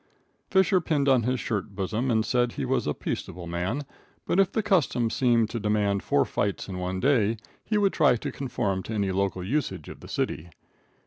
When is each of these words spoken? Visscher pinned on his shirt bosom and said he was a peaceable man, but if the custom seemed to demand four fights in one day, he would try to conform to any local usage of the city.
Visscher 0.49 0.83
pinned 0.83 1.07
on 1.07 1.21
his 1.21 1.39
shirt 1.39 1.75
bosom 1.75 2.09
and 2.09 2.25
said 2.25 2.53
he 2.53 2.65
was 2.65 2.87
a 2.87 2.93
peaceable 2.95 3.45
man, 3.45 3.83
but 4.25 4.39
if 4.39 4.51
the 4.51 4.63
custom 4.63 5.11
seemed 5.11 5.51
to 5.51 5.59
demand 5.59 6.01
four 6.01 6.25
fights 6.25 6.67
in 6.67 6.79
one 6.79 6.99
day, 6.99 7.37
he 7.63 7.77
would 7.77 7.93
try 7.93 8.15
to 8.15 8.31
conform 8.31 8.81
to 8.81 8.93
any 8.95 9.11
local 9.11 9.43
usage 9.43 9.89
of 9.89 9.99
the 9.99 10.07
city. 10.07 10.49